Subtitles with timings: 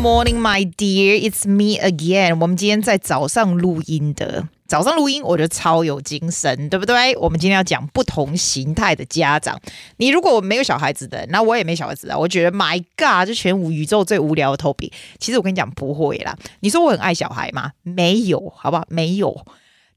[0.00, 1.14] morning, my dear.
[1.20, 2.38] It's me again.
[2.40, 7.14] 我们今天在早上录音的，早上录音我觉得超有精神，对不对？
[7.18, 9.60] 我们今天要讲不同形态的家长。
[9.98, 12.16] 你如果没有小孩子的，那我也没小孩子啊。
[12.16, 14.90] 我觉得 My God，这全宇宙最无聊的 Topi。
[15.18, 16.34] 其实我跟你讲不会啦。
[16.60, 17.72] 你说我很爱小孩吗？
[17.82, 18.84] 没有，好不好？
[18.88, 19.44] 没有。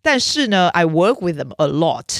[0.01, 2.19] 但是呢，I work with them a lot。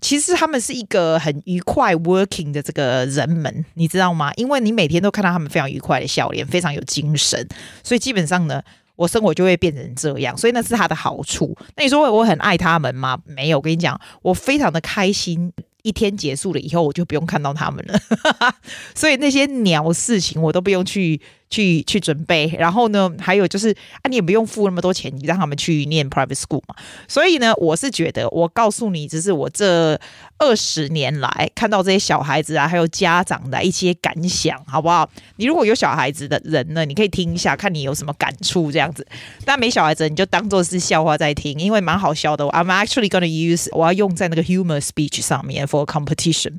[0.00, 4.32] 其实他们是一个很愉快 working 的这个人们，你知道吗？
[4.36, 7.46] 因为你每天都看到他们非常愉快的笑脸，非常有精神，
[7.82, 8.62] 所以基本上呢，
[8.96, 11.56] 我生活就会变成这样，所以那是他的好处。
[11.76, 13.18] 那你说我很爱他们吗？
[13.26, 15.52] 没有，我跟你讲，我非常的开心。
[15.82, 17.98] 一天结束了以后，我就不用看到他们了，
[18.94, 21.18] 所以那些鸟事情我都不用去
[21.50, 22.52] 去去准备。
[22.58, 23.70] 然后呢，还有就是
[24.02, 26.74] 啊，你也不用付那么多钱，你让他们去念 private school 嘛。
[27.06, 30.00] 所以呢，我是觉得，我告诉你，只是我这
[30.38, 35.08] 二十年来看到这些小孩子啊，还有家长的一些感想，好不好？
[35.36, 39.06] 你如果有小孩子的人呢，你可以听一下，看你有什么感触这样子。
[39.44, 42.44] 但没小孩子，你就当做是笑话在听，因为蛮好笑的。
[42.46, 45.60] I'm actually gonna use，我要用在那个 humor speech 上面。
[45.70, 46.54] For competition，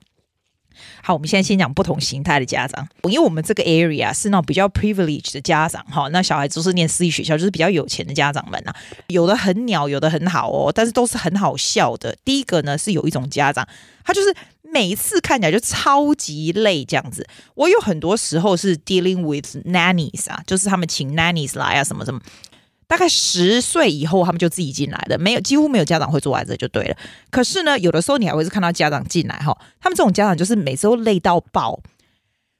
[1.03, 8.75] 好，我们现在先讲不同形态的家长，因为我们这个 area 是那种比较 privileged 的家长，哈，那小孩子都是念私立学校，就是比较有钱的家长们呐、啊，
[9.07, 12.15] 有的很鸟，有的很好哦，但是都是很好笑的。
[12.23, 13.67] 第一个呢，是有一种家长，
[14.03, 17.27] 他就是每一次看起来就超级累这样子。
[17.55, 22.19] 我有很多时候是 dealing with nannies 啊，就是他们请 nannies 来啊，什么什么。
[22.91, 26.97] 大概十岁以后，他们就自己进来了，没有，几乎没有家长会坐在这就对了。
[27.29, 31.79] 可是呢，有的时候你还会是看到家长进来哈，他们这种家长就是每次都累到爆。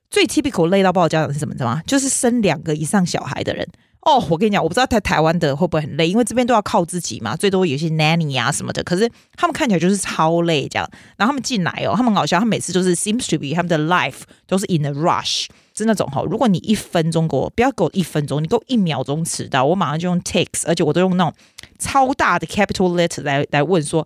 [0.09, 1.53] 最 typical 累到爆的家长是什么？
[1.53, 1.81] 知道吗？
[1.85, 3.67] 就是生两个以上小孩的人。
[4.01, 8.83] 哦，我跟你讲，我不知道在台湾的会不会很累，因为这边都要靠自己嘛，最多有些 nanny 啊什么的。
[8.83, 10.89] 可是他们看起来就是超累这样。
[11.17, 15.45] 然后他们进来哦，他们很搞笑，他每次就是 seems to be 他们的 life 都是 in a rush。
[15.73, 21.33] 是那种哈，如果你一分钟给我，不要给我一分钟，你给我一秒钟迟到，我马上就用 takes，而且我都用那种
[21.79, 24.05] 超大的 capital letter 来来问说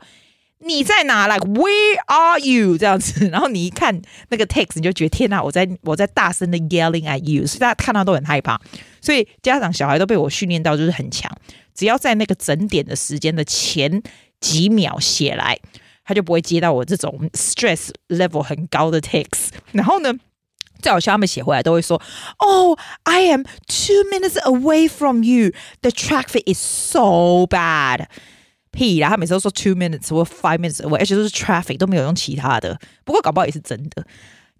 [0.60, 2.78] 你在哪？Like where are you？
[2.78, 8.60] 这样子，然后你一看那个 takes，你就觉得天哪，我在我在大声的 yelling at you，所以大家看到都很害怕。
[9.06, 11.32] 所以家长小孩都被我训练到就是很强，
[11.76, 14.02] 只要在那个整点的时间的前
[14.42, 15.60] 几秒写来，
[16.04, 19.50] 他就不会接到我这种 stress level 很高的 takes。
[19.74, 20.12] 然后呢，
[20.82, 22.02] 最好笑，他们写回来都会说
[22.38, 25.52] ：“Oh, I am two minutes away from you.
[25.82, 28.08] The traffic is so bad.”
[28.72, 32.80] 屁啦，他每次都说 two minutes 或 five minutes away，而且都是 traffic，都没有用其他的。
[33.04, 34.04] 不过搞不好也是真的。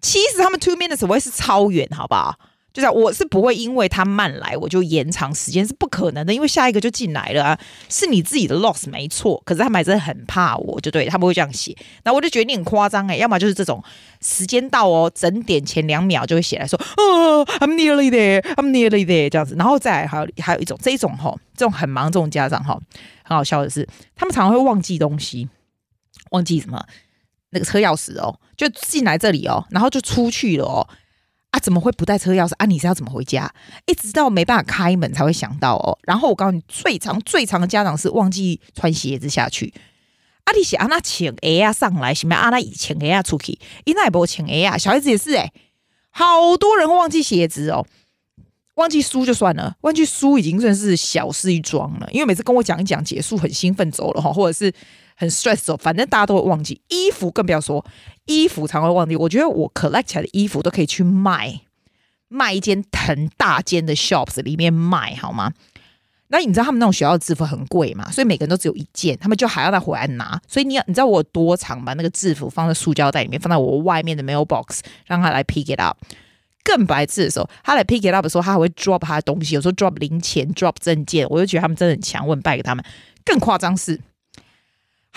[0.00, 2.38] 其实他们 two minutes away 是超远，好不好？
[2.76, 9.42] 就是我是不会因为他慢来我就延长时间，是不可能的，因为下一个就进来了啊，是你自己的 loss 没错。
[9.46, 11.74] 可是他们还是很怕我，就对他们会这样写。
[12.04, 13.82] 那我就觉得你很夸张哎，要么就是这种
[14.20, 19.54] 时间到哦，整点前两秒就会写来说，哦，I'm nearly there，I'm nearly there 这样子。
[19.56, 22.78] 然后再还有还有一种这种哈，这种很忙这种家长哈，
[23.24, 25.48] 很好笑的是，他们常常会忘记东西，
[26.32, 26.84] 忘记什么
[27.52, 30.86] 那个车钥匙哦，就进来这里哦，然后就出去了哦。
[31.56, 32.66] 啊，怎么会不带车钥匙啊？
[32.66, 33.50] 你是要怎么回家？
[33.86, 35.98] 一直到没办法开门才会想到哦。
[36.02, 39.72] 然后我告诉你，最长最长的家长是忘记穿鞋子下去。
[40.44, 42.50] 啊，你想啊，那请 A 啊上来，什么啊？
[42.50, 44.76] 那以前 A 啊出去，伊那也不请 A 啊。
[44.76, 45.50] 小孩子也是哎、
[46.10, 47.86] 好多人忘记鞋子哦。
[48.74, 52.06] 忘记书就算了，忘记书已经算是小事一桩了。
[52.12, 54.70] 因为每次跟我讲一讲结束，很兴奋走了哈，或者是。
[55.16, 57.84] 很 stress 哦，反正大家都会忘记衣服，更不要说
[58.26, 59.16] 衣服常会忘记。
[59.16, 61.62] 我觉得我 collect 起来的衣服都可以去卖，
[62.28, 65.52] 卖一间很大间的 shops 里面卖，好吗？
[66.28, 68.10] 那你知道他们那种学校的制服很贵嘛？
[68.10, 70.40] 所以每个人都只有一件，他们就还要再回来拿。
[70.48, 75.96] 所以你要你知道我有多常把那个制服放在塑胶袋里面，放在我外面的 mailbox，让他来 pick it up。
[76.64, 82.84] 更白痴的时候，他来 pick it up 的时候，他还会 drop 他的东西，有时候 drop 零钱，drop 证件，我就觉得他们真的很强，我很拜给他们。
[83.24, 84.00] 更夸张是。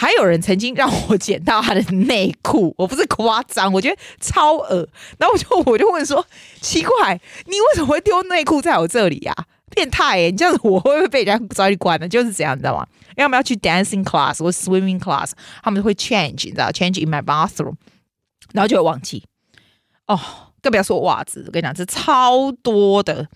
[0.01, 4.87] 还有人曾经让我捡到他的内裤， 我不是夸张，我觉得超恶。
[5.17, 6.25] 然后我就我就问说：
[6.61, 9.43] 奇怪，你为什么会丢内裤在我这里呀、啊？
[9.71, 10.31] 变态、欸！
[10.31, 12.07] 你这样子我会不会被人家抓去关呢？
[12.07, 12.87] 就是这样，你知道吗？
[13.09, 15.31] 因为我们要去 dancing class 或 swimming class，
[15.61, 17.75] 他们就会 change，你知道，change in my bathroom，
[18.53, 19.25] 然后就会忘记。
[20.07, 20.17] 哦，
[20.61, 23.27] 更不要说袜子，我跟你讲，这超多的。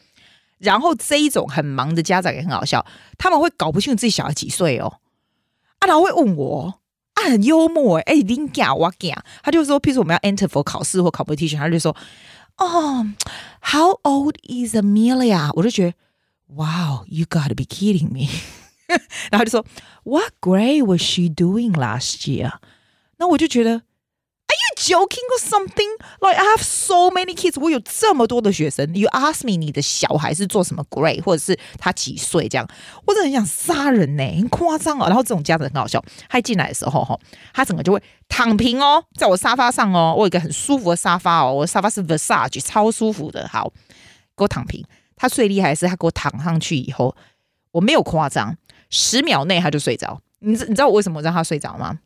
[0.59, 2.85] 然后这一种很忙的家长也很好笑，
[3.17, 4.93] 他们会搞不清楚自己小孩几岁哦。
[5.83, 6.79] 他、老、会问我，
[7.15, 11.93] 啊，很幽默哎，哎，你讲我讲，他就说，譬如我们要 enter for 考试或 competition，他就说，
[12.57, 13.05] 哦
[13.61, 15.51] ，How old is Amelia？
[15.55, 15.93] 我就觉得
[16.47, 18.29] ，Wow，you gotta be kidding me！
[19.29, 19.65] 然后就说
[20.05, 22.53] ，What grade was she doing last year？
[23.17, 23.81] 那我就觉得
[24.83, 25.89] joking or something?
[26.19, 28.93] Like I have so many kids，我有这么多的学生。
[28.93, 32.67] You ask me，你的小孩是做什么 grade，或者是他几岁这样？
[33.05, 35.05] 我真的很想杀人呢、很夸张哦。
[35.07, 37.17] 然后这种家长很好笑，他一进来的时候哈，
[37.53, 43.47] 他整个就会躺平哦，在我沙发上哦，我有一个很舒服的沙发哦，我的沙发是 Versace，超舒服的。
[43.47, 43.71] 好，
[44.35, 44.83] 给我躺平。
[45.15, 47.15] 他最厉害的是，他给我躺上去以后，
[47.71, 48.57] 我没有夸张，
[48.89, 50.19] 十秒内他就睡着。
[50.39, 51.99] 你知你知道我为什么让他睡着吗？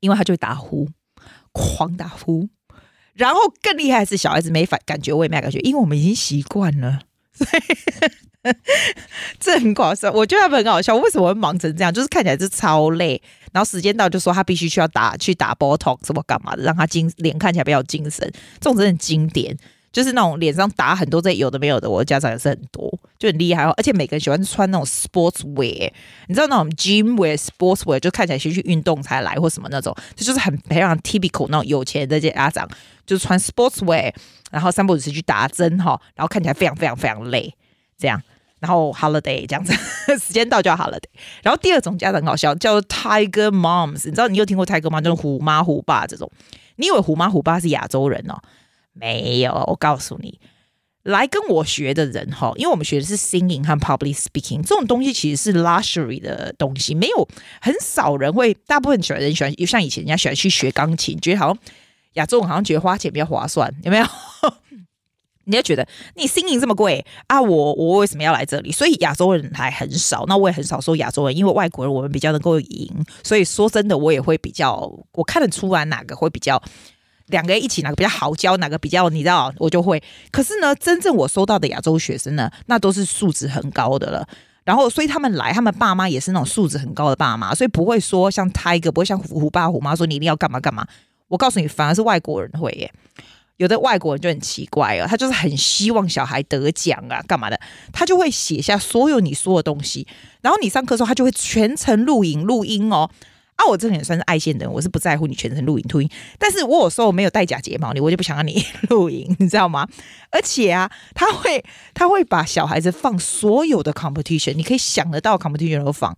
[0.00, 0.88] 因为他就会打呼，
[1.52, 2.48] 狂打呼。
[3.14, 7.00] 然后更厉害的是，小孩子没反感觉，我也没感觉，因为我们已经习惯了。
[7.34, 7.46] 所
[8.48, 8.54] 以
[9.38, 10.96] 这很搞笑，我觉得他们很搞笑。
[10.96, 11.92] 为什么会忙成这样？
[11.92, 13.20] 就是看起来是超累，
[13.52, 18.28] 然后时间到就说他必须需要打去打 Botox 什么干嘛的，让他精脸看起来比较精神。
[18.58, 19.56] 这种真的很经典。
[19.92, 23.74] 就是那种脸上打很多这有的没有的，我的家长也是很多，就很厉害哦。
[23.76, 25.92] 而且每个人喜欢穿那种 sports wear，
[26.28, 32.66] 你知道那种 gym wear、sports wear 就看起来先去运动才来或什么那种，这就是很非常 typical 那种有钱的这些家长，
[33.04, 34.12] 就是穿 sports wear，
[34.50, 37.54] 然后三不五时去打针哈，然后看起来非常非常非常累，
[37.98, 38.18] 这样，
[38.60, 39.74] 然后 holiday 这样子，
[40.18, 41.02] 时间到就要 holiday。
[41.42, 46.30] 然后第二种家长很好笑，叫做 tiger moms，你知道你有听过 tiger mom 就是虎妈虎爸这种？
[46.76, 48.40] 你以为虎妈虎爸是亚洲人哦？
[48.92, 50.38] 没有，我告诉你，
[51.02, 57.28] 来跟我学的人哈，因为我们学的是 singing 和 public speaking 这种东西，其实是 luxury 的东西，没有
[57.60, 61.58] 很少人会，大部分喜欢人喜欢，像以前人家喜欢去学钢琴，觉得好像
[62.14, 64.06] 亚洲人好像觉得花钱比较划算，有没有？
[65.44, 65.84] 你要觉得
[66.14, 68.70] 你 singing 这么贵啊，我我为什么要来这里？
[68.70, 74.76] 所以亚洲人还很少，那我也很少说亚洲人，因为外国人我们比较能够赢，所以说真的我也会比较，
[75.14, 76.62] 我看得出来哪个会比较。
[77.32, 80.00] 两个人一起哪个比较好教，哪个比较你知道，我就会。
[80.30, 84.28] 可是呢，真正我收到的亚洲学生呢，那都是素质很高的了。
[84.64, 90.86] 然后，所以他们来，他们爸妈也是那种素质很高的爸妈，所以不会说像 Tiger，不会像虎虎爸虎妈说你一定要干嘛干嘛。
[91.26, 92.92] 我告诉你，反而是外国人会耶。
[93.56, 97.58] 有的外国人就很奇怪哦，他就是很希望小孩得奖啊，干嘛的？
[97.92, 100.06] 他就会写下所有你说的东西，
[100.40, 103.08] 然后你上课的时候，他就会全程录影录音哦。
[103.56, 106.08] 啊，我这个也算是爱现的人，我是不在乎你全程录影录音，
[106.38, 109.86] 但是我有时候没有戴假睫毛，你我就不想让你 录影，你知道吗？
[110.30, 111.62] 而且啊，他会
[111.94, 116.16] 他会把小孩子放所有的 competition，你可以想得到 competition 都放。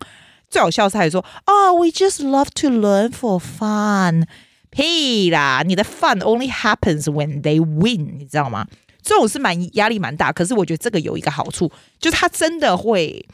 [0.48, 4.26] 最好笑是还说啊、，we just love to learn for fun。
[4.70, 8.66] 屁啦，你的 fun only happens when they win，你知道吗？
[9.02, 11.70] 这种是蛮压力蛮大，可是我觉得这个有一个好处，
[12.00, 13.26] 就是他真的会。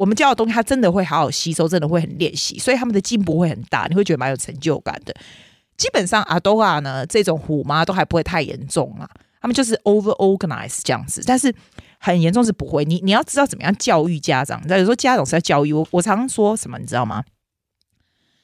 [0.00, 5.14] 我们教的东西，他真的会好好吸收，真的会很练习，所以他们的进步会很大，你会觉得蛮有成就感的。
[5.76, 9.06] 基本上阿多亚呢，这种虎妈都还不会太严重啊，
[9.42, 11.54] 他们就是 over organize 这样子，但是
[11.98, 12.82] 很严重是不会。
[12.86, 15.86] 你你要知道怎么样教育家长，那有时候家长是在教育我。
[15.90, 17.22] 我常常说什么，你知道吗？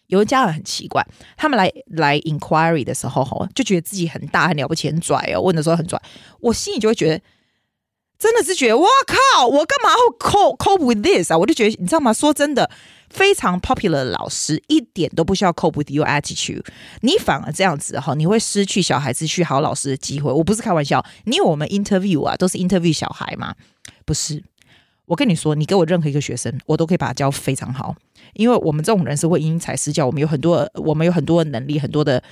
[0.09, 1.03] 有的家长很奇怪，
[1.39, 5.99] 他们来来 inquiry 的时候，就觉得自己很大很了不起，很拽哦，问的时候很拽，
[6.41, 7.25] 我心里就会觉得。
[8.19, 9.47] 真的是觉得，哇靠！
[9.47, 11.37] 我干嘛要 cope cope with this 啊？
[11.37, 12.13] 我就觉得，你知道吗？
[12.13, 12.71] 说真的，
[13.11, 16.65] 非常 popular 的老师一点都不需要 cope with your attitude。
[17.03, 20.33] 你反而这样子哈，你会失去小孩子去好老师的机会。
[20.33, 23.55] 我不是开玩笑，因为我们 interview 啊，都是 interview 小孩嘛，
[24.05, 24.43] 不是。
[25.05, 27.95] 我跟你说，你给我任何一个学生，我都可以把他教非常好，
[28.33, 32.23] 因为我们这种人是会因材施教，我们有很多，我们有很多的能力，很多的。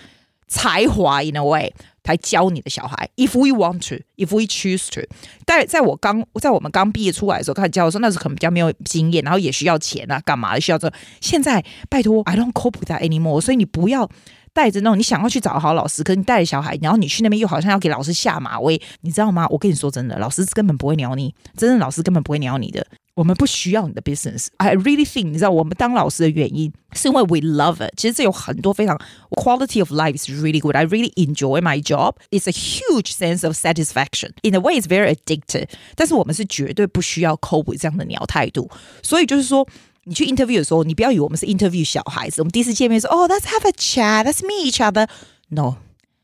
[0.46, 1.72] 才华 in a way
[2.04, 5.00] 来教你的小孩，if we want to，if we choose to。
[5.46, 10.92] 但在我刚在我们刚毕业出来的时候开始教的时候，那时候可能比较没有经验，然后也需要钱啊，干嘛需要这？
[11.20, 13.40] 现在拜托，I don't cope with that anymore。
[13.40, 14.10] 所以你不要
[14.52, 19.46] 带着那种你想要去找好老师，可是你带着小孩，然后你去那边又好像要给老师下马威，你知道吗？
[19.48, 22.86] 我跟你说真的，老师根本不会鸟你，真的老师根本不会鸟你的。
[23.15, 27.93] 我们不需要你的 business。I really think，你知道，我们当老师的原因是因为 we love it。
[27.97, 28.97] 其实这有很多非常
[29.31, 32.15] quality of life is really good。I really enjoy my job.
[32.31, 34.31] It's a huge sense of satisfaction.
[34.41, 35.67] In a way, it's very addictive。
[35.95, 38.69] 但是我们是绝对不需要 cope with 这样的鸟态度。
[39.03, 39.67] 所以就是说，
[40.05, 42.41] 你去 interview 的时候，你不要以为我们是 interview 小孩子。
[42.41, 44.25] 我们第一次见面说，哦，let's have a chat.
[44.25, 45.09] Let's meet each other.
[45.49, 45.75] No.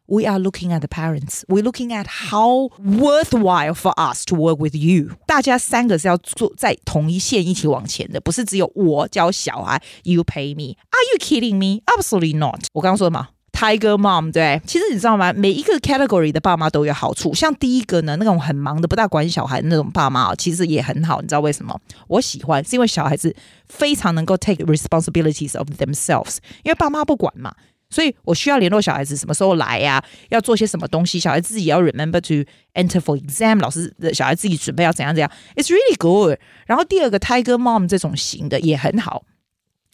[0.10, 1.44] We are looking at the parents.
[1.48, 5.16] We're looking at how worthwhile for us to work with you.
[5.26, 10.76] 大家三个是要坐在同一线一起往前的，不是只有我教小孩，you pay me.
[10.92, 11.82] Are you kidding me?
[11.86, 12.66] Absolutely not.
[12.74, 13.30] 我刚刚说什么？
[13.52, 15.34] Tiger mom 对，其实你知道吗？
[15.34, 17.34] 每一个 category 的爸妈都有好处。
[17.34, 21.22] 像第一个呢，那种很忙的、不大管小孩的那种爸妈，其实也很好。
[21.22, 21.80] 你知道为什么？
[22.10, 23.36] 我喜欢，是因为小孩子
[23.70, 27.56] 非常能够 take responsibilities of themselves，因为爸妈不管嘛。
[27.91, 31.19] 所以我需要联络小孩子什么时候来呀、要做些什么东西？
[31.19, 33.61] 小孩自己要 remember to enter for exam。
[33.61, 36.39] 老师的小孩自己准备要怎样怎样？It's really good。
[36.67, 39.25] 然后第二个 Tiger Mom 这种型的也很好，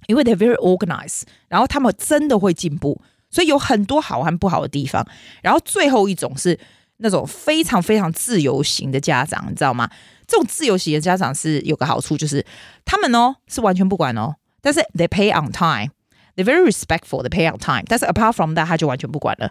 [0.06, 1.22] 因为 they're very organized。
[1.48, 3.00] 然后他们真的会进步。
[3.28, 5.04] 所以有很多好和不好的地方。
[5.42, 6.58] 然后最后一种是
[6.98, 9.90] 那种非常非常自由型的家长，你知道吗？
[10.26, 12.44] 这种自由型的家长是有个好处，就是
[12.84, 15.92] 他们哦是完全不管哦，但是 they pay on time
[16.36, 17.84] time，they very respectful the pay on time。
[17.86, 19.50] 但是 apart from that，他就完全不管了，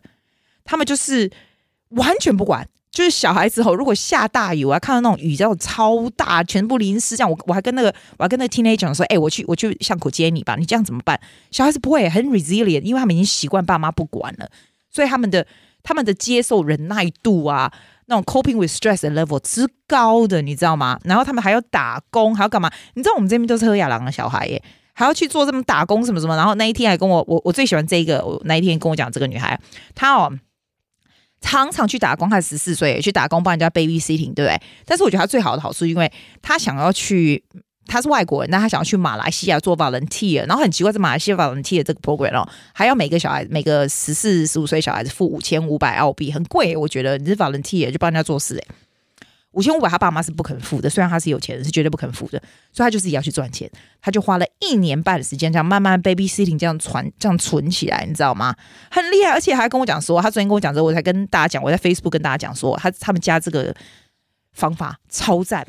[0.64, 1.32] 他们就是
[1.90, 2.68] 完全不管。
[2.92, 11.20] 就是小孩子吼，如果下大雨，我要看到那种雨这样超大，全部淋湿这样，我我还跟那个我还跟那个 teenager 说，哎、我去我去巷口接你吧，你这样怎么办？
[11.52, 14.50] 小孩子不会很 resilient，因为他们已经习惯爸妈不管了，
[14.90, 15.46] 所以他们的
[15.84, 17.70] 他们的接受忍耐度啊，
[18.06, 20.98] 那种 coping with stress 的 level 之高的，你知道吗？
[21.04, 22.72] 然后他们还要打工，还要干嘛？
[22.94, 24.64] 你知道我们这边都是喝雅郎的小孩耶，
[24.96, 26.36] 还要去做这么打工什么什么。
[26.36, 29.60] 然后那一天还跟我我我最喜欢这个，我那一天跟我讲这个女孩，
[29.94, 30.34] 她哦。
[31.42, 34.60] 常常去打工，她十四岁去打工帮人家 babysitting，对不对？
[34.84, 36.12] 但是我觉得她最好的好处，因为
[36.42, 37.44] 她想要去，
[37.86, 48.68] 他是外国人，但他想要去马来西亚做 volunteer，然后很奇怪，在马来西亚 volunteer 这个 program 哦，还要每个小孩每个十四十五岁小孩子付五千五百澳币，很贵，我觉得你是 volunteer 就帮人家做事诶。
[49.56, 50.90] 五千五百，他爸妈是不肯付的。
[50.90, 52.40] 虽然他是有钱人，是绝对不肯付的。
[52.72, 53.70] 所以他就自己要去赚钱。
[54.02, 58.56] 他就花了一年半的时间，这样慢慢 babysitting 这样存，这样存起来，你知道吗？
[58.92, 63.74] 很厉害，而且还跟我讲说，他昨天跟我讲之后，我才跟大家讲，我在 Facebook 跟大家讲说，他他们家这个
[64.52, 65.66] 方法超赞。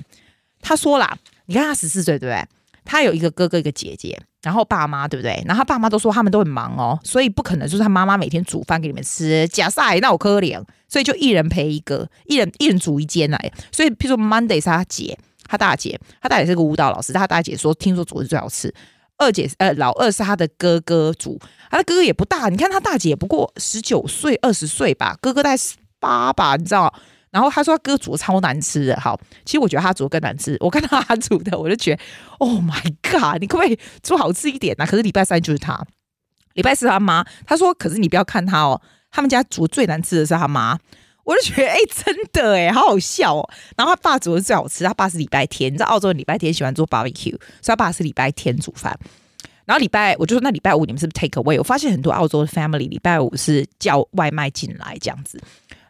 [0.61, 1.17] 他说啦，
[1.47, 2.45] 你看他十四岁，对不对？
[2.87, 4.19] 他有一个哥哥，一个姐姐。
[4.43, 5.43] 然后爸妈对不对？
[5.45, 9.49] 然后他爸妈都说他们都很忙哦，所以不可能就是他妈妈每天煮饭给你们吃。
[9.49, 13.53] 假赛那我可怜，所以就一人陪一个，一人一人煮一间来。
[13.73, 18.73] 所以，譬如说 Monday 是他姐，他大姐，他大姐是个舞蹈老师，他大姐说听说煮的最好吃。
[19.17, 26.95] 二姐呃老二是他的哥哥煮，他的哥哥也不大，你看他大姐不过十九岁二十岁吧，哥哥大概十八吧，你知道。
[27.37, 30.57] 然后他说他哥煮的超难吃的，好，其实我觉得他煮更难吃。
[30.59, 32.03] 我看到他煮的，我就觉得
[32.39, 33.39] ，Oh my god！
[33.39, 34.87] 你可不可以煮好吃一点呢、啊？
[34.89, 35.79] 可是礼拜三就是他，
[36.55, 37.23] 礼拜四他妈。
[37.45, 40.79] 他说，可是你不要看他哦，他们家煮最难吃的是他妈。
[41.25, 43.47] 我就觉得，哎，真的哎，好好笑哦。
[43.77, 48.99] 然后他爸煮的最好吃，他爸是礼拜天，你知道澳洲人礼拜天喜欢做 barbecue，所以他爸是礼拜天煮饭。
[49.67, 51.59] 然后礼拜，我就说那礼拜五你们是不是 take away？
[51.59, 55.39] 我发现很多澳洲的 family 礼拜五是叫外卖进来这样子。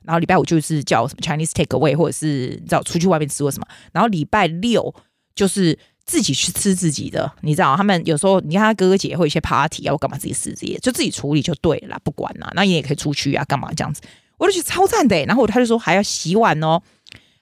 [0.06, 3.66] 然后礼拜五就是叫什么 Chinese takeaway，或者是你知道出去外面吃或什么。
[3.92, 4.94] 然后礼拜六
[5.34, 12.48] 就是自己去吃自己的，你知道他们有时候你看他哥哥姐姐会一些 party 啊，我干嘛自己吃这些，就自己处理就对了，不管啦。
[12.54, 14.00] 那你也可以出去啊，干嘛这样子？
[14.38, 15.16] 我就觉得超赞的。
[15.24, 16.80] 然后他就说还要洗碗哦，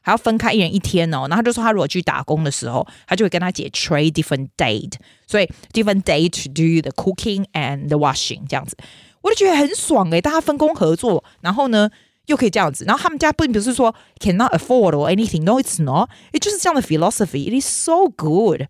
[0.01, 1.27] 还要分开一人一天哦。
[1.29, 4.95] 然后他就说他如果去打工的时候，他就会跟他姐 trade different date，
[5.27, 8.77] 所以 different day to do the cooking and the washing 这样子，
[9.21, 11.91] 我就觉得很爽诶，大家分工合作，然后呢？
[12.26, 18.62] 又可以这样子，然后他们家并不是说 cannot afford or anything，no it's not，也就是这样的 philosophy，it is so good，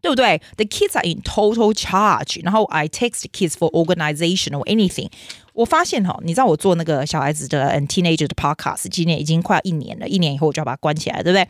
[0.00, 0.40] 对不对？
[0.56, 5.10] The kids are in total charge，然后 I text the kids for organization or anything。
[5.52, 11.48] 我发现哈，你知道我做那个小孩子的 and teenager 的 podcast，今年已经快要一年了，一年以后我就要把它关起来，对不对？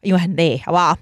[0.00, 0.96] 因为很累，好不好？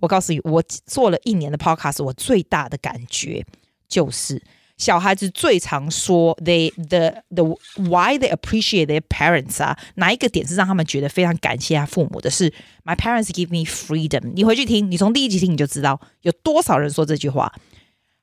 [0.00, 3.44] 我告诉你，我做了一年的 podcast，我最大的感觉
[3.88, 4.42] 就是。
[4.81, 7.43] 小孩子最常说 they the the
[7.75, 12.51] why they appreciate their parents 啊，哪一个点是让他们觉得非常感谢他父母的是
[12.83, 14.31] my parents give me freedom。
[14.33, 17.53] 你回去听，你从第一集听你就知道有多少人说这句话。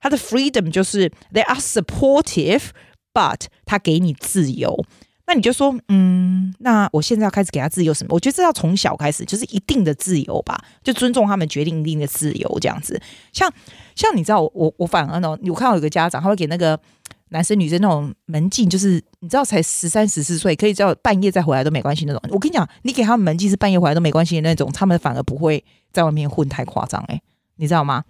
[0.00, 4.84] 他的 freedom 就是 they are supportive，but 他给你自由。
[5.28, 8.14] 那你就说，嗯，那我现在要开始给他自由什么？
[8.14, 12.98] 我觉得这要从小开始，就是一定的自由吧，就尊重他们决定一定的自由这样子。
[13.30, 13.52] 像
[13.94, 16.80] 像你知道我，我反而呢，我看到有个家长他会给那个
[17.28, 22.22] 男生女生那种门禁，就是你知道才十三十四岁，可以叫半夜再回来都没关系那种。
[22.30, 27.20] 我跟你讲，你给他们门禁是半夜回来都没关系的那种，他们反而不会在外面混太夸张诶，
[27.56, 28.02] 你知道吗？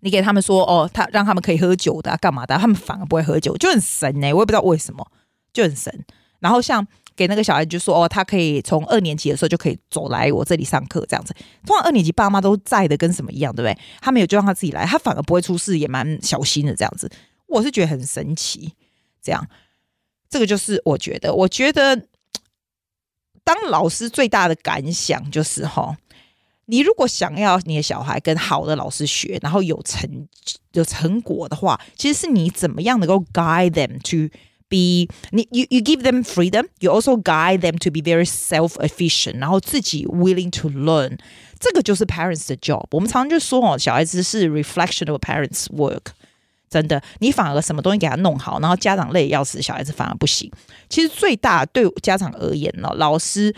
[0.00, 5.06] 你给他们说哦，他让他们可以喝酒的，干嘛的，他们反而不会喝酒，就很神诶，我也不知道为什么。
[5.58, 5.92] 就很神，
[6.38, 6.86] 然后像
[7.16, 11.34] 给那个小孩就说哦，他可以从二年级的时候就可以走来我这里上课这样子。
[11.66, 13.76] 通常二年级爸妈都在的跟什么一样，对不对？
[14.00, 17.10] 他没有就让他自己来，他反而不会出事，也蛮小心的这样子。
[17.48, 18.72] 我是觉得很神奇，
[19.20, 19.44] 这样
[20.30, 22.06] 这个就是我觉得，我觉得
[23.42, 25.96] 当老师最大的感想就是哈，
[26.66, 30.28] 你如果想要你的小孩跟好的老师学，然后有成
[30.70, 34.32] 有成果的话，其实是你怎么样能够 guide them to。
[34.69, 40.49] be 你 you you give them freedom, you also guide them to be very self-efficient，然后自己 willing
[40.49, 41.17] to learn，
[41.59, 42.85] 这个就是 parents 的 job。
[42.91, 46.07] 我们常常就说哦，小孩子是 reflection of parents' work。
[46.69, 50.51] 真的，你反而什么东西给他弄好，然后家长累要死，小孩子反而不行。
[50.89, 53.55] 其实最大对家长而言呢，老师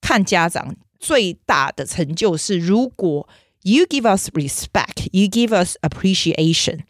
[0.00, 3.28] 看家长最大的成就是，如果
[3.62, 6.80] you give us respect, you give us appreciation，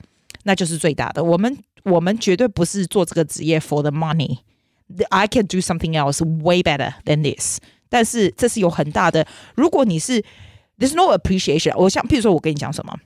[0.45, 1.23] 那就是最大的。
[1.23, 1.59] 我们。
[1.85, 7.59] 我们绝对不是做这个职业 for the money。I can do something else way better than this。
[7.89, 10.23] 但是这是有很大的，如果你是
[10.79, 12.99] there's no appreciation，我像譬如说我跟你讲什么。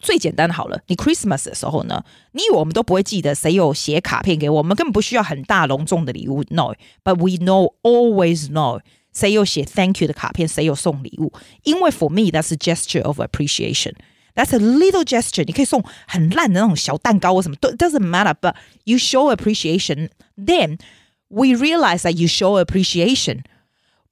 [0.00, 6.42] 最简单的好了，你 Christmas 的时候呢，你以为我们都不会记得谁有写卡片给我们，我们根本不需要很大隆重的礼物。
[6.48, 8.80] No，but we know always know
[9.12, 11.32] 谁有写 Thank you 的卡片，谁有送礼物。
[11.64, 13.92] 因为 for me that's a gesture of appreciation.
[14.36, 15.44] That's a little gesture。
[15.44, 18.54] 你可以送很烂的那种小蛋糕或什么，都 doesn't matter。But
[18.84, 20.78] you show appreciation, then
[21.28, 23.40] we realize that you show appreciation.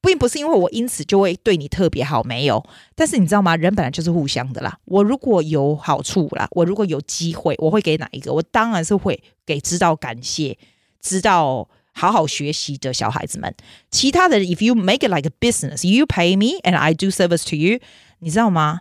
[0.02, 2.64] 并不是因为我因此就会对你特别好，没有。
[2.94, 3.54] 但是你知道吗？
[3.54, 4.78] 人本来就是互相的啦。
[4.86, 8.32] 我如果有好处啦，我如果有机会，我会给哪一个？
[8.32, 10.56] 我当然是会给知道感谢、
[11.02, 13.54] 知道好好学习的小孩子们。
[13.90, 17.80] 其他的，if you make it like a business, you pay me and I do service to you，
[18.20, 18.78] 你知道吗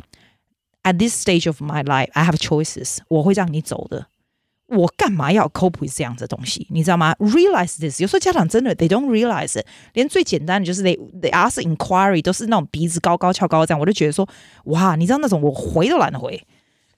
[0.84, 3.00] ？At this stage of my life, I have choices。
[3.10, 4.08] 我会让你走的。
[4.68, 6.68] 我干嘛要 cope with 这样子的东西？
[6.70, 7.16] 你知道吗？
[7.16, 8.00] Realize this。
[8.00, 9.66] 有时候家长真的 they don't realize it。
[9.94, 14.30] 连最简单的就是 they they ask inquiry 都是那种鼻子高高翘高这样，我就觉得说
[14.66, 16.46] 哇，你知道那种我回都懒得回，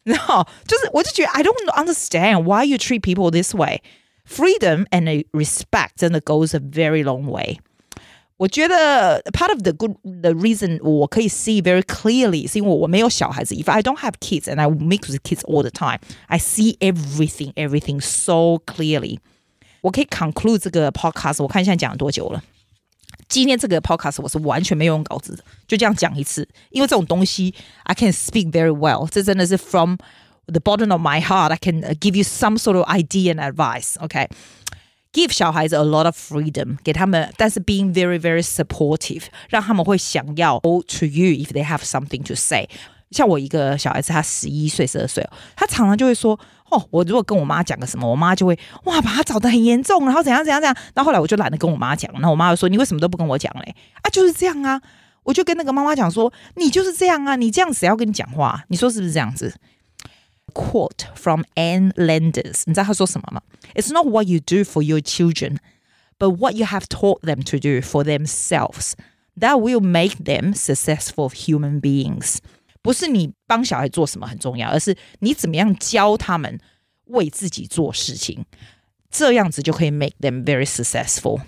[0.04, 6.60] 然后就是我就觉得 I don't understand why you treat people this way。Freedom and respect 真的 goes a
[6.60, 7.60] very long way。
[8.38, 13.54] 我觉得 part of the good the reason 我可以 see very clearly 是因为我没有小孩子。
[13.54, 17.54] If I don't have kids and I mix with kids all the time, I see everything
[17.54, 19.20] everything so clearly。
[19.82, 21.44] 我可以 conclude 这个 podcast。
[21.44, 22.42] 我看现在讲了多久了？
[23.30, 26.48] 今天这个 podcast 我是完全没有用稿子的，就这样讲一次。
[26.72, 27.54] 因为这种东西
[27.84, 29.08] I can speak very well。
[29.08, 29.98] 这真的是 from
[30.48, 34.28] the bottom of my heart。I can give you some sort of idea and advice。OK。
[35.17, 41.65] Give 小孩子 a lot of freedom，给他们，但是 being very very supportive，让他们会想要 go to you if they
[41.65, 42.69] have something to say。
[43.13, 46.39] 像我一个小孩子，他十一岁、十二岁，他常常就会说
[46.71, 54.79] ：“哦，我如果跟我妈讲个什么，我妈就会哇把他找得很严重，然后怎样怎样怎样。”然后后来我就懒得跟我妈讲，那我妈就说：“你为什么都不跟我讲嘞？”啊，就是这样啊！
[55.23, 59.55] 我就跟那个妈妈讲说：“你就是这样啊，你这样子要跟你讲话，你说是不是这样子？”
[60.56, 63.42] Quote from Ann Landers，你知道他说什么吗？
[63.74, 65.60] It's not what you do for your children,
[66.20, 68.94] but what you have taught them to do for themselves
[69.40, 72.40] that will make them successful human beings。
[72.82, 76.60] 不是你帮小孩做什么很重要，而是你怎么样教他们
[77.06, 78.44] 为自己做事情，
[79.10, 81.40] 这样子就可以 make them very successful。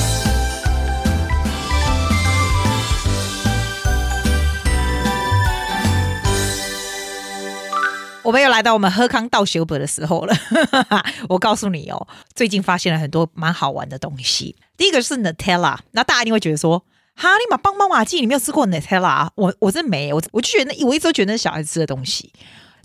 [8.28, 10.36] 我们又来到我们喝康道修本的时候了。
[11.30, 14.54] 我告诉你哦，最近发现了很多蛮好玩的东西。
[14.76, 19.30] 第一个是 Nutella，那大家一定会觉得说，哈，你妈帮帮马记，你没有吃过 Nutella？
[19.34, 22.30] 我我真没，我我就觉得那我一直都觉得那是小孩子吃的东西。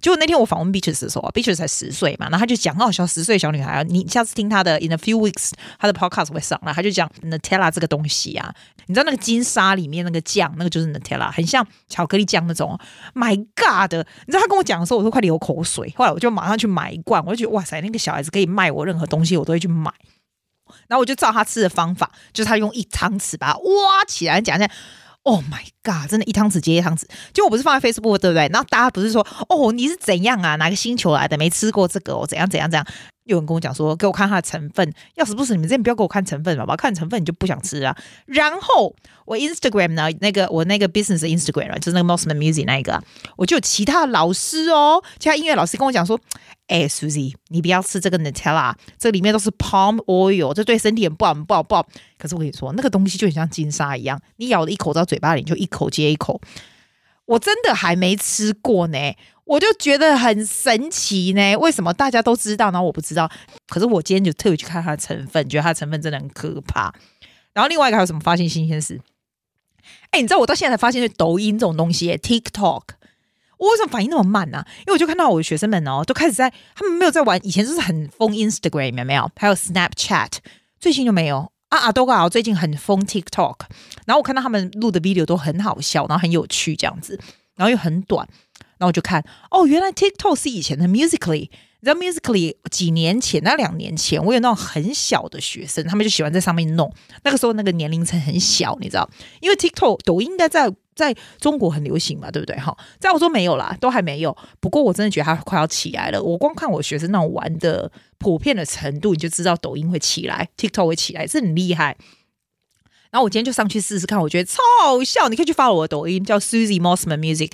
[0.03, 8.53] 结果那天我访问 Beatrice 的时候，Beatrice 才十岁嘛，然后他就讲哦，小十岁小女孩，你下次听他的 In a few weeks，他的 podcast 会上来，他就讲 Nutella 这个东西啊，
[8.87, 12.77] 你知道那个金沙里面那个酱，那个就是 Nutella，很像巧克力酱那种。
[13.15, 15.93] My God，你知道他跟我讲的时候，我都快流口水。
[15.95, 19.89] 后来我就马上去买一罐，我就觉得哇塞，那个小孩子可以卖我任何东西，我都会去买。
[20.89, 24.69] 然后我就照他吃的方法，就是他用一汤匙把它挖起来，讲讲。
[25.23, 26.09] Oh my god！
[26.09, 27.03] 真的，一汤匙接一汤匙。
[27.33, 28.49] 就我不是放在 Facebook 对不对？
[28.51, 30.55] 然后大家不是说，哦，你是怎样啊？
[30.57, 31.37] 哪个星球来的？
[31.37, 32.25] 没吃过这个哦？
[32.27, 32.85] 怎样怎样怎样？
[33.25, 34.93] 有人跟我讲说，给我看它的成分。
[35.15, 36.75] 要死不死你们这边不要给我看成分好不好？
[36.75, 37.95] 看成分你就不想吃啊。
[38.25, 43.01] 然后我 Instagram 呢，那个我那个 business Instagram 就是那个 Mossman Music 那一个，
[43.37, 46.19] 我就有其他老师哦，其他音乐老师跟我讲说，
[46.67, 51.87] 哎，Susie，你不要吃这个 Nutella，这里面都是 palm oil，这对身体很不好，不好，不好。
[52.17, 56.41] 可是我跟你说，那个东西就很像金沙一样，你咬了一口到嘴巴里，就一口接一口。
[57.25, 58.97] 我真的还没吃过呢。
[59.45, 63.29] 我就觉得很神奇呢，为什么大家都知道，然后我不知道？
[63.67, 66.93] 可是我今天就特别去看它的成分，觉得它的成分真的很可怕。
[67.53, 69.01] 然后另外一个还有什么发现新鲜事？
[70.11, 72.83] 哎，你知道我到现在才发现，就抖音这种东西，TikTok，
[73.57, 74.65] 我为什么反应那么慢呢？
[74.79, 79.29] 因为我就看到我的学生们哦，都开始在，他们没有在玩，以前就是很疯 Instagram 有没有？
[79.35, 80.31] 还有 Snapchat，
[80.79, 81.85] 最近就没有啊。
[81.85, 83.55] 阿多嘎最近很疯 TikTok，
[84.05, 87.19] 然后我看到他们录的 video 都很好笑，然后很有趣这样子，
[87.55, 88.27] 然后又很短。
[88.77, 91.49] 然后我就看，哦，原来 TikTok 是以前的 Musical.ly。
[91.79, 96.89] 你知道 Musical.ly 几年前，那两年前，我有那种很小的学生，他们就喜欢在上面弄。
[97.23, 99.09] 那个时候那个年龄层很小，你知道，
[99.41, 102.55] 因为 TikTok 抖音应该在在中国很流行嘛，对不对？
[102.57, 104.35] 哈，在澳洲没有啦，都还没有。
[104.59, 106.21] 不过我真的觉得它快要起来了。
[106.21, 111.97] 我光看我学生那种玩的普遍的程度，你就知道抖音会起来，TikTok 会起来，这很厉害。
[113.11, 115.29] 然后我今天就上去试试看，我觉得超好笑。
[115.29, 117.51] 你可以去 follow 我的抖音，叫 Susie Mossman Music。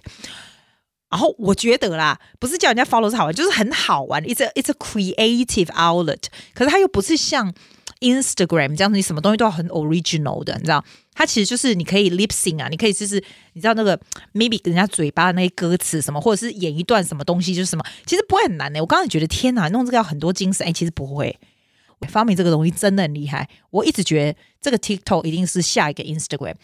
[1.10, 6.26] 然后我觉得啦，不是叫人家 follow 是好玩，就是很好玩，it's a it's a creative outlet。
[6.54, 7.52] 可是它又不是像
[8.00, 10.86] Instagram 这样子，你什么东西都要很 original 的，你知道？
[11.20, 14.00] 它其实就是你可以 lip sync 啊，你可以就是你知道那个
[14.34, 21.38] maybe 人家嘴巴那些歌词什么，或者是演一段什么东西，就是什么，其实不会很难的、我刚才觉得天哪，弄这个要很多精神，哎，其实不会。
[22.08, 26.56] 发明这个东西真的很厉害，我一直觉得这个 TikTok 一定是下一个 Instagram。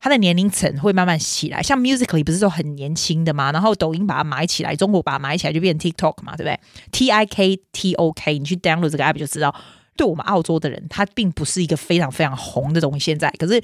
[0.00, 6.58] 它的年龄层会慢慢起来，像 Musical.ly 不是说很年轻的嘛，然后抖音把它买起来，中国把它买起来就变成 TikTok 嘛，对不对
[6.90, 9.54] ？T I K T O K，你去 download 这个 app 就知道，
[9.96, 13.00] 对我们澳洲的人，它并不是一个非常非常红的东西。
[13.00, 13.62] 现在可是。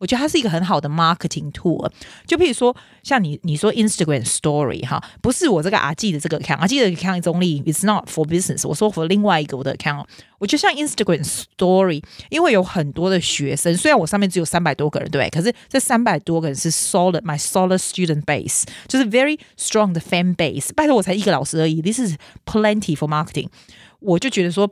[0.00, 1.90] 我觉得它是一个很好的 marketing tool，
[2.24, 8.64] 就譬如说像你你说 Instagram Story 哈，不是我这个阿记的这个 account，阿记的 account 中立 it's not for business。
[8.68, 10.04] 我说服另外一个我的 account，
[10.38, 20.72] 我觉得像 Instagram Story，因为有很多的学生，虽然我上面只有三百多个人，对，可是这三百多个人是 solid my solid student base，就是 very strong 的 fan base。
[20.74, 22.14] 拜托我才一个老师而已，this is
[22.46, 23.48] plenty for marketing。
[23.98, 24.70] 我就觉得说。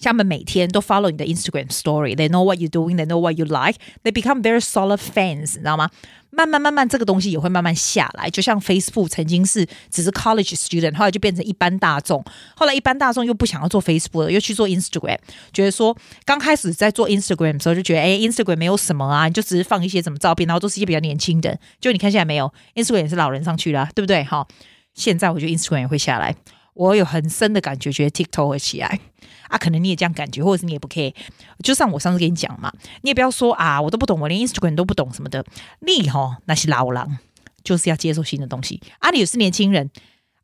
[0.00, 4.60] 他们每天都 follow 你的 Instagram story，they know what you doing，they know what you like，they become very
[4.60, 5.90] solid fans，你知道吗？
[6.30, 8.28] 慢慢慢慢，这个东西也会慢慢下来。
[8.28, 12.24] 就像 Facebook 曾经是只是 college student，后来就变成一般大众，
[12.56, 15.16] 后来一般大众又不想要做 Facebook 了，又去做 Instagram，
[15.52, 21.56] 觉得说刚开始在做 Instagram 的时候就觉得，哎，Instagram 没有什么啊，你就只是放一些什么照片，然后都是一些比较年轻的。
[21.80, 24.24] 就你看现在没有，Instagram 也是老人上去了，对不对？
[24.24, 24.44] 哈，
[24.92, 26.34] 现在我觉得 Instagram 也会下来。
[26.74, 29.00] 我有很深的感觉，觉得 TikTok 会起来
[29.48, 31.14] 啊，可能你也这样感觉，或者是你也不 care。
[31.62, 35.44] 就像我上次跟你讲嘛，你也不要说啊，我都不懂，我连 Instagram 都不懂什么的。
[35.80, 37.18] 你吼那些老狼，
[37.62, 39.10] 就是要接受新的东西啊。
[39.10, 39.90] 你也是年轻人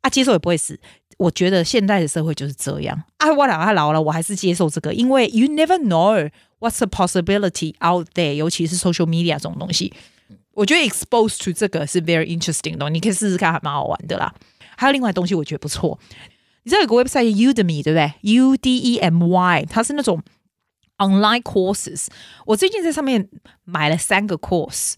[0.01, 0.79] 啊，接受也不会死。
[1.17, 3.31] 我觉得现在的社会就是这样啊。
[3.31, 9.93] 我老了老了，我还是接受这个，因为 you never know what's the possibility out there，尤其是 social media 这种东西。
[10.53, 14.33] 我觉得 expose to 这个是 very interesting 的，你可以试试看，还蛮好玩的啦。
[14.81, 15.99] 还有另外东西，我觉得不错。
[16.63, 20.19] 你知道有个 website Udemy 对不对？U D E M Y，它是那种
[20.97, 22.07] online courses。
[22.47, 23.29] 我最近在上面
[23.63, 24.93] 买了三个 course，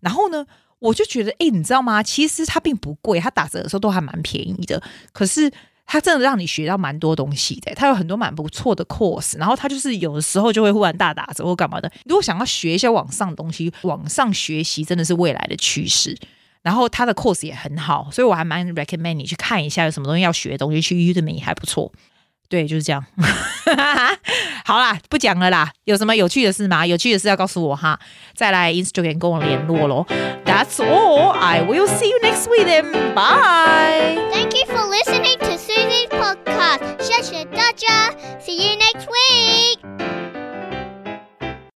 [0.00, 0.46] 然后呢，
[0.80, 2.02] 我就觉得，哎，你知道吗？
[2.02, 4.82] 其实它并不贵，它打折的时候都还蛮便宜的。
[5.14, 5.50] 可是
[5.86, 7.74] 它真的让你学到蛮多东西的。
[7.74, 11.90] 它有很多蛮不错的 course，然后它就是有的时候就会忽然大打折或干嘛的。
[12.04, 16.14] 如果想要学一些网上的东西，网上学习真的是未来的趋势。
[16.66, 21.92] 然后他的 course 也很好，所以我还蛮 recommend 你去看一下有什么东西要学的东西，去 Udemy 还不错。
[22.48, 23.04] 对，就是这样。
[24.64, 25.70] 好啦，不讲了啦。
[25.84, 26.84] 有什么有趣的事吗？
[26.84, 28.00] 有趣的事要告诉我哈。
[28.34, 30.04] 再来 Instagram 跟我联络咯。
[30.44, 31.30] That's all.
[31.30, 32.90] I will see you next week then.
[33.14, 34.18] Bye.
[34.32, 37.00] Thank you for listening to Susie's podcast.
[37.00, 38.10] 谢谢大家。
[38.40, 40.15] See you next week.